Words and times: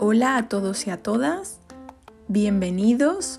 Hola 0.00 0.38
a 0.38 0.48
todos 0.48 0.88
y 0.88 0.90
a 0.90 1.00
todas, 1.00 1.60
bienvenidos 2.26 3.36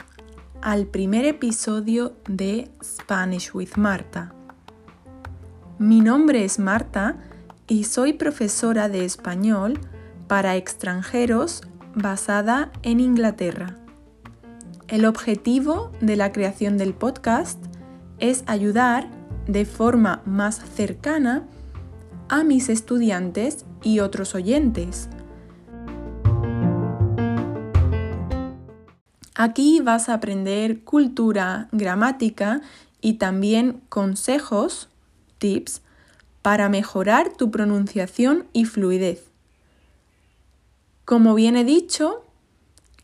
al 0.61 0.85
primer 0.85 1.25
episodio 1.25 2.13
de 2.29 2.71
Spanish 2.81 3.51
with 3.53 3.75
Marta. 3.75 4.33
Mi 5.79 5.99
nombre 5.99 6.45
es 6.45 6.59
Marta 6.59 7.17
y 7.67 7.83
soy 7.83 8.13
profesora 8.13 8.87
de 8.87 9.03
español 9.03 9.77
para 10.29 10.55
extranjeros 10.55 11.63
basada 11.93 12.71
en 12.83 13.01
Inglaterra. 13.01 13.75
El 14.87 15.03
objetivo 15.03 15.91
de 15.99 16.15
la 16.15 16.31
creación 16.31 16.77
del 16.77 16.93
podcast 16.93 17.61
es 18.19 18.45
ayudar 18.47 19.09
de 19.45 19.65
forma 19.65 20.21
más 20.25 20.55
cercana 20.55 21.49
mis 22.43 22.69
estudiantes 22.69 23.65
y 23.83 23.99
otros 23.99 24.35
oyentes 24.35 25.09
Aquí 29.43 29.79
vas 29.79 30.07
a 30.07 30.13
aprender 30.13 30.83
cultura, 30.83 31.67
gramática 31.71 32.61
y 33.01 33.13
también 33.13 33.81
consejos, 33.89 34.87
tips, 35.39 35.81
para 36.43 36.69
mejorar 36.69 37.33
tu 37.35 37.49
pronunciación 37.49 38.45
y 38.53 38.65
fluidez. 38.65 39.31
Como 41.05 41.33
bien 41.33 41.55
he 41.55 41.63
dicho, 41.63 42.23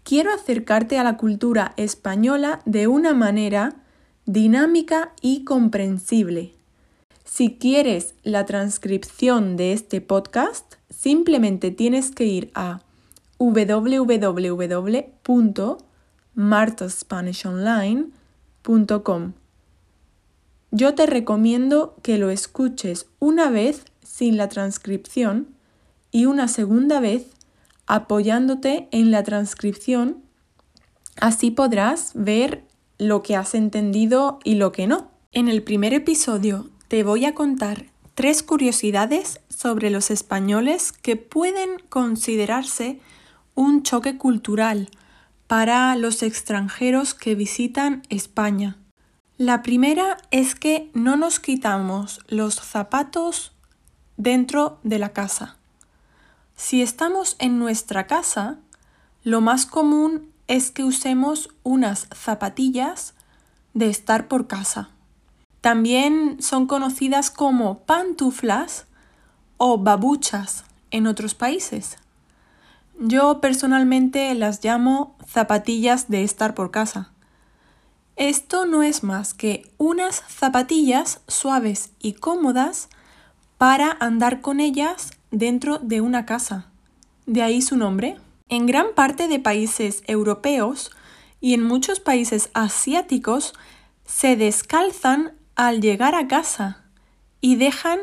quiero 0.04 0.32
acercarte 0.32 1.00
a 1.00 1.04
la 1.04 1.18
cultura 1.18 1.74
española 1.76 2.62
de 2.66 2.86
una 2.86 3.16
manera 3.16 3.74
dinámica 4.28 5.14
y 5.22 5.44
comprensible. 5.44 6.57
Si 7.30 7.58
quieres 7.58 8.16
la 8.24 8.46
transcripción 8.46 9.58
de 9.58 9.74
este 9.74 10.02
podcast, 10.02 10.76
simplemente 10.90 11.70
tienes 11.70 12.10
que 12.10 12.26
ir 12.26 12.50
a 12.56 12.82
www 13.38 14.98
martaspanishonline.com. 16.38 19.34
Yo 20.70 20.94
te 20.96 21.06
recomiendo 21.08 21.96
que 22.04 22.18
lo 22.18 22.30
escuches 22.30 23.08
una 23.20 23.50
vez 23.50 23.84
sin 24.04 24.38
la 24.38 24.48
transcripción 24.48 25.48
y 26.12 26.28
una 26.28 26.48
segunda 26.48 27.00
vez 27.00 27.26
apoyándote 27.88 28.88
en 28.92 29.10
la 29.12 29.24
transcripción. 29.24 30.22
Así 31.20 31.50
podrás 31.52 32.12
ver 32.14 32.64
lo 33.00 33.24
que 33.24 33.36
has 33.36 33.56
entendido 33.56 34.40
y 34.44 34.56
lo 34.56 34.72
que 34.72 34.88
no. 34.88 35.10
En 35.32 35.50
el 35.50 35.64
primer 35.64 35.94
episodio 35.94 36.70
te 36.88 37.04
voy 37.04 37.26
a 37.26 37.36
contar 37.36 37.86
tres 38.16 38.44
curiosidades 38.44 39.42
sobre 39.50 39.90
los 39.90 40.10
españoles 40.10 40.92
que 40.92 41.18
pueden 41.18 41.80
considerarse 41.90 43.00
un 43.56 43.84
choque 43.84 44.18
cultural 44.18 44.90
para 45.48 45.96
los 45.96 46.24
extranjeros 46.24 47.14
que 47.14 47.36
visitan 47.36 48.04
España. 48.10 48.78
La 49.38 49.62
primera 49.62 50.18
es 50.32 50.56
que 50.56 50.90
no 50.94 51.16
nos 51.16 51.40
quitamos 51.40 52.22
los 52.28 52.56
zapatos 52.56 53.52
dentro 54.16 54.80
de 54.84 55.00
la 55.00 55.10
casa. 55.10 55.58
Si 56.56 56.82
estamos 56.82 57.36
en 57.40 57.60
nuestra 57.60 58.08
casa, 58.08 58.58
lo 59.24 59.42
más 59.42 59.66
común 59.66 60.32
es 60.48 60.72
que 60.72 60.84
usemos 60.84 61.50
unas 61.64 62.08
zapatillas 62.16 63.14
de 63.74 63.90
estar 63.90 64.28
por 64.28 64.48
casa. 64.48 64.90
También 65.68 66.42
son 66.42 66.66
conocidas 66.66 67.30
como 67.30 67.80
pantuflas 67.80 68.86
o 69.58 69.78
babuchas 69.78 70.64
en 70.92 71.08
otros 71.08 71.36
países. 71.36 71.98
Yo 72.98 73.42
personalmente 73.42 74.34
las 74.34 74.64
llamo 74.64 75.18
zapatillas 75.28 76.08
de 76.08 76.24
estar 76.24 76.54
por 76.54 76.72
casa. 76.72 77.12
Esto 78.16 78.66
no 78.66 78.82
es 78.82 79.04
más 79.04 79.34
que 79.34 79.70
unas 79.78 80.24
zapatillas 80.30 81.20
suaves 81.28 81.90
y 82.00 82.14
cómodas 82.14 82.88
para 83.58 83.98
andar 84.00 84.40
con 84.40 84.62
ellas 84.62 85.12
dentro 85.32 85.80
de 85.80 86.00
una 86.00 86.26
casa. 86.26 86.68
De 87.26 87.42
ahí 87.44 87.62
su 87.62 87.76
nombre. 87.76 88.16
En 88.48 88.68
gran 88.68 88.96
parte 88.96 89.28
de 89.28 89.40
países 89.40 90.02
europeos 90.08 90.92
y 91.42 91.54
en 91.54 91.62
muchos 91.62 92.00
países 92.00 92.52
asiáticos 92.54 93.54
se 94.06 94.38
descalzan 94.38 95.34
al 95.58 95.82
llegar 95.82 96.14
a 96.14 96.28
casa 96.28 96.84
y 97.42 97.56
dejan 97.56 98.00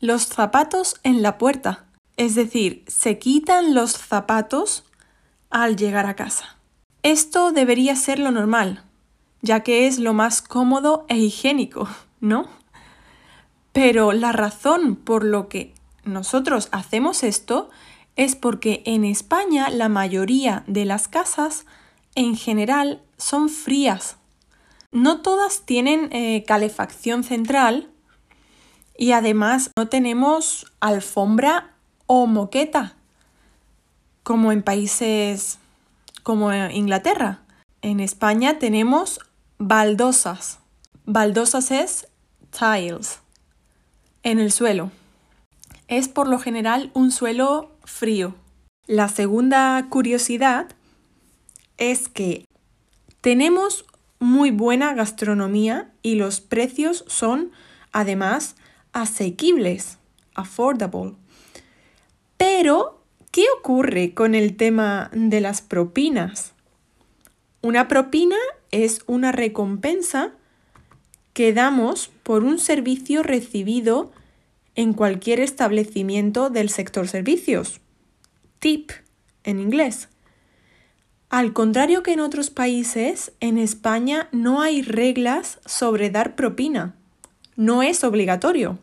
los 0.00 0.26
zapatos 0.26 0.96
en 1.02 1.22
la 1.22 1.36
puerta. 1.38 1.84
Es 2.16 2.34
decir, 2.34 2.84
se 2.88 3.18
quitan 3.18 3.74
los 3.74 3.92
zapatos 3.92 4.84
al 5.50 5.76
llegar 5.76 6.06
a 6.06 6.16
casa. 6.16 6.56
Esto 7.02 7.52
debería 7.52 7.94
ser 7.96 8.18
lo 8.18 8.30
normal, 8.30 8.82
ya 9.42 9.60
que 9.60 9.86
es 9.86 9.98
lo 9.98 10.14
más 10.14 10.40
cómodo 10.40 11.04
e 11.08 11.18
higiénico, 11.18 11.86
¿no? 12.20 12.48
Pero 13.72 14.12
la 14.12 14.32
razón 14.32 14.96
por 14.96 15.22
lo 15.22 15.48
que 15.48 15.74
nosotros 16.04 16.68
hacemos 16.72 17.22
esto 17.22 17.68
es 18.16 18.36
porque 18.36 18.82
en 18.86 19.04
España 19.04 19.68
la 19.68 19.90
mayoría 19.90 20.64
de 20.66 20.86
las 20.86 21.08
casas 21.08 21.66
en 22.14 22.36
general 22.36 23.02
son 23.18 23.50
frías. 23.50 24.16
No 24.92 25.20
todas 25.20 25.62
tienen 25.66 26.08
eh, 26.12 26.44
calefacción 26.46 27.24
central 27.24 27.88
y 28.96 29.12
además 29.12 29.70
no 29.76 29.88
tenemos 29.88 30.72
alfombra 30.80 31.74
o 32.06 32.26
moqueta, 32.26 32.96
como 34.22 34.52
en 34.52 34.62
países 34.62 35.58
como 36.22 36.52
Inglaterra. 36.52 37.40
En 37.82 38.00
España 38.00 38.58
tenemos 38.58 39.20
baldosas. 39.58 40.58
Baldosas 41.04 41.70
es 41.70 42.08
tiles 42.50 43.20
en 44.22 44.40
el 44.40 44.50
suelo. 44.50 44.90
Es 45.88 46.08
por 46.08 46.26
lo 46.26 46.38
general 46.40 46.90
un 46.94 47.12
suelo 47.12 47.70
frío. 47.84 48.34
La 48.86 49.08
segunda 49.08 49.86
curiosidad 49.88 50.68
es 51.76 52.08
que 52.08 52.44
tenemos 53.20 53.84
muy 54.18 54.50
buena 54.50 54.94
gastronomía 54.94 55.92
y 56.02 56.14
los 56.14 56.40
precios 56.40 57.04
son 57.06 57.50
además 57.92 58.56
asequibles, 58.92 59.98
affordable. 60.34 61.14
Pero, 62.36 63.02
¿qué 63.30 63.44
ocurre 63.58 64.14
con 64.14 64.34
el 64.34 64.56
tema 64.56 65.10
de 65.12 65.40
las 65.40 65.62
propinas? 65.62 66.52
Una 67.62 67.88
propina 67.88 68.36
es 68.70 69.02
una 69.06 69.32
recompensa 69.32 70.32
que 71.32 71.52
damos 71.52 72.10
por 72.22 72.44
un 72.44 72.58
servicio 72.58 73.22
recibido 73.22 74.12
en 74.74 74.92
cualquier 74.92 75.40
establecimiento 75.40 76.50
del 76.50 76.70
sector 76.70 77.08
servicios. 77.08 77.80
Tip 78.58 78.90
en 79.44 79.60
inglés. 79.60 80.08
Al 81.28 81.52
contrario 81.52 82.02
que 82.02 82.12
en 82.12 82.20
otros 82.20 82.50
países, 82.50 83.32
en 83.40 83.58
España 83.58 84.28
no 84.30 84.60
hay 84.60 84.82
reglas 84.82 85.58
sobre 85.66 86.10
dar 86.10 86.36
propina. 86.36 86.94
No 87.56 87.82
es 87.82 88.04
obligatorio. 88.04 88.78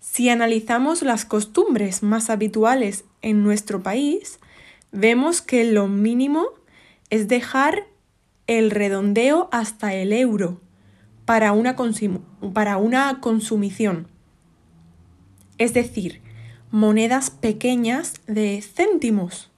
Si 0.00 0.28
analizamos 0.28 1.02
las 1.02 1.24
costumbres 1.24 2.02
más 2.02 2.28
habituales 2.30 3.04
en 3.22 3.44
nuestro 3.44 3.82
país, 3.82 4.40
vemos 4.90 5.40
que 5.42 5.64
lo 5.64 5.86
mínimo 5.86 6.46
es 7.10 7.28
dejar 7.28 7.86
el 8.48 8.72
redondeo 8.72 9.48
hasta 9.52 9.94
el 9.94 10.12
euro 10.12 10.60
para 11.24 11.52
una, 11.52 11.76
para 12.52 12.76
una 12.78 13.20
consumición. 13.20 14.08
Es 15.58 15.72
decir, 15.74 16.20
monedas 16.72 17.30
pequeñas 17.30 18.14
de 18.26 18.60
céntimos. 18.62 19.49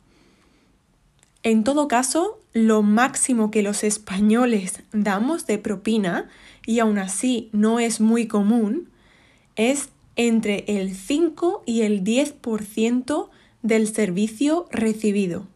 En 1.42 1.64
todo 1.64 1.88
caso, 1.88 2.38
lo 2.52 2.82
máximo 2.82 3.50
que 3.50 3.62
los 3.62 3.82
españoles 3.82 4.82
damos 4.92 5.46
de 5.46 5.58
propina, 5.58 6.28
y 6.66 6.78
aún 6.78 6.98
así 6.98 7.48
no 7.52 7.80
es 7.80 8.00
muy 8.00 8.26
común, 8.26 8.88
es 9.56 9.88
entre 10.16 10.64
el 10.68 10.94
5 10.94 11.64
y 11.66 11.82
el 11.82 12.04
10% 12.04 13.30
del 13.62 13.88
servicio 13.88 14.68
recibido. 14.70 15.46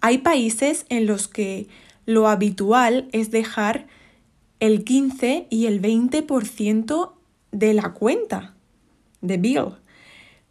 Hay 0.00 0.18
países 0.18 0.86
en 0.88 1.06
los 1.06 1.28
que 1.28 1.68
lo 2.06 2.28
habitual 2.28 3.08
es 3.12 3.30
dejar 3.30 3.86
el 4.58 4.84
15 4.84 5.46
y 5.48 5.66
el 5.66 5.80
20% 5.80 7.12
de 7.52 7.74
la 7.74 7.92
cuenta, 7.92 8.54
de 9.20 9.36
bill, 9.36 9.76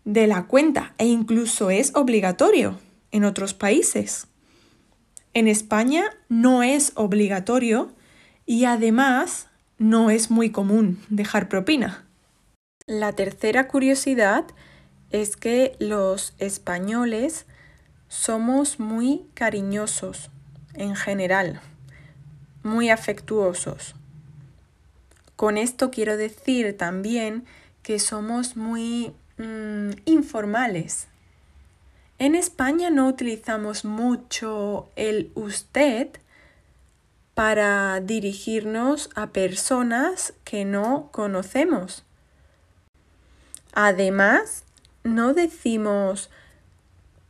de 0.05 0.27
la 0.27 0.47
cuenta, 0.47 0.93
e 0.97 1.05
incluso 1.05 1.69
es 1.69 1.95
obligatorio 1.95 2.79
en 3.11 3.25
otros 3.25 3.53
países. 3.53 4.28
En 5.33 5.47
España 5.47 6.05
no 6.27 6.63
es 6.63 6.91
obligatorio 6.95 7.91
y 8.45 8.65
además 8.65 9.47
no 9.77 10.09
es 10.09 10.31
muy 10.31 10.51
común 10.51 10.99
dejar 11.09 11.49
propina. 11.49 12.05
La 12.87 13.13
tercera 13.13 13.67
curiosidad 13.67 14.45
es 15.11 15.37
que 15.37 15.75
los 15.79 16.33
españoles 16.39 17.45
somos 18.07 18.79
muy 18.79 19.27
cariñosos 19.35 20.31
en 20.73 20.95
general, 20.95 21.61
muy 22.63 22.89
afectuosos. 22.89 23.93
Con 25.35 25.57
esto 25.57 25.91
quiero 25.91 26.17
decir 26.17 26.75
también 26.75 27.45
que 27.83 27.99
somos 27.99 28.57
muy 28.57 29.13
mm, 29.37 29.91
informales. 30.05 31.08
En 32.19 32.35
España 32.35 32.89
no 32.89 33.07
utilizamos 33.07 33.85
mucho 33.85 34.89
el 34.97 35.31
usted 35.35 36.09
para 37.33 38.01
dirigirnos 38.01 39.09
a 39.15 39.27
personas 39.27 40.33
que 40.43 40.65
no 40.65 41.07
conocemos. 41.13 42.03
Además, 43.71 44.65
no 45.05 45.33
decimos 45.33 46.29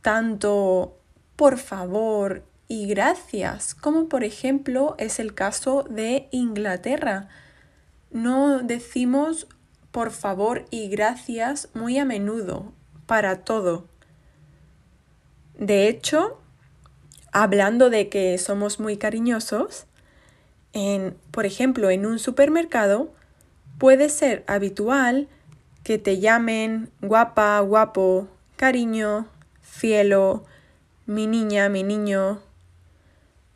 tanto 0.02 0.98
por 1.36 1.58
favor 1.58 2.42
y 2.66 2.88
gracias, 2.88 3.76
como 3.76 4.08
por 4.08 4.24
ejemplo 4.24 4.96
es 4.98 5.20
el 5.20 5.34
caso 5.34 5.84
de 5.88 6.26
Inglaterra. 6.32 7.28
No 8.10 8.58
decimos 8.58 9.46
por 9.92 10.10
favor 10.10 10.64
y 10.70 10.88
gracias 10.88 11.68
muy 11.74 11.96
a 11.98 12.04
menudo 12.04 12.72
para 13.06 13.44
todo. 13.44 13.86
De 15.60 15.88
hecho, 15.88 16.38
hablando 17.32 17.90
de 17.90 18.08
que 18.08 18.38
somos 18.38 18.80
muy 18.80 18.96
cariñosos, 18.96 19.84
en, 20.72 21.14
por 21.32 21.44
ejemplo, 21.44 21.90
en 21.90 22.06
un 22.06 22.18
supermercado 22.18 23.12
puede 23.76 24.08
ser 24.08 24.42
habitual 24.46 25.28
que 25.84 25.98
te 25.98 26.18
llamen 26.18 26.88
guapa, 27.02 27.60
guapo, 27.60 28.26
cariño, 28.56 29.28
cielo, 29.62 30.46
mi 31.04 31.26
niña, 31.26 31.68
mi 31.68 31.82
niño. 31.82 32.40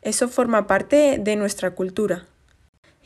Eso 0.03 0.29
forma 0.29 0.67
parte 0.67 1.17
de 1.19 1.35
nuestra 1.35 1.71
cultura. 1.71 2.27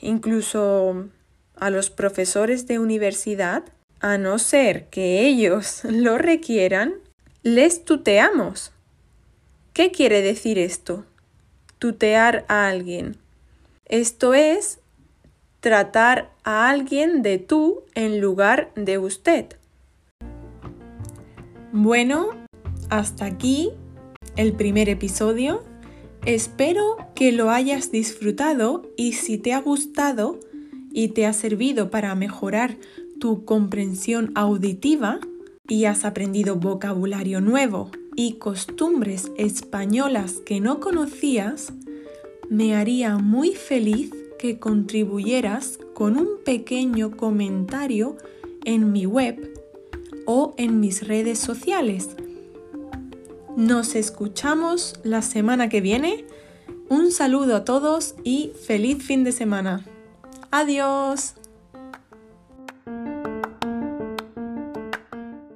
Incluso 0.02 1.07
a 1.56 1.69
los 1.69 1.90
profesores 1.90 2.68
de 2.68 2.80
universidad, 2.80 3.63
a 4.02 4.18
no 4.18 4.40
ser 4.40 4.90
que 4.90 5.25
ellos 5.25 5.84
lo 5.86 6.18
requieran, 6.18 6.95
les 7.44 7.86
tuteamos. 7.86 8.74
¿Qué 9.74 9.92
quiere 9.92 10.21
decir 10.21 10.57
esto? 10.57 11.06
Tutear 11.77 12.45
a 12.48 12.68
alguien. 12.68 13.18
Esto 13.86 14.33
es 14.33 14.80
tratar 15.60 16.31
a 16.44 16.69
alguien 16.69 17.21
de 17.21 17.38
tú 17.38 17.83
en 17.95 18.19
lugar 18.19 18.71
de 18.75 18.98
usted. 18.98 19.45
Bueno, 21.71 22.30
hasta 22.89 23.25
aquí 23.25 23.71
el 24.36 24.54
primer 24.54 24.89
episodio. 24.89 25.63
Espero 26.25 26.98
que 27.16 27.31
lo 27.31 27.50
hayas 27.50 27.92
disfrutado 27.92 28.89
y 28.98 29.13
si 29.13 29.38
te 29.38 29.54
ha 29.54 29.62
gustado 29.62 30.39
y 30.92 31.10
te 31.10 31.25
ha 31.25 31.33
servido 31.33 31.89
para 31.89 32.16
mejorar 32.16 32.77
tu 33.19 33.45
comprensión 33.45 34.31
auditiva 34.36 35.19
y 35.68 35.86
has 35.86 36.04
aprendido 36.04 36.56
vocabulario 36.56 37.39
nuevo 37.39 37.92
y 38.19 38.33
costumbres 38.33 39.31
españolas 39.38 40.42
que 40.45 40.60
no 40.60 40.81
conocías, 40.81 41.71
me 42.50 42.75
haría 42.75 43.18
muy 43.18 43.54
feliz 43.56 44.12
que 44.38 44.60
contribuyeras 44.60 45.80
con 45.94 46.18
un 46.18 46.27
pequeño 46.44 47.16
comentario 47.16 48.18
en 48.66 48.92
mi 48.92 49.06
web 49.06 49.57
o 50.25 50.54
en 50.57 50.81
mis 50.81 51.07
redes 51.07 51.39
sociales. 51.39 52.10
Nos 53.56 53.95
escuchamos 53.95 55.00
la 55.04 55.21
semana 55.21 55.69
que 55.69 55.80
viene. 55.80 56.25
Un 56.89 57.13
saludo 57.13 57.56
a 57.56 57.63
todos 57.63 58.16
y 58.25 58.51
feliz 58.68 59.01
fin 59.01 59.24
de 59.24 59.31
semana. 59.31 59.86
Adiós. 60.51 61.39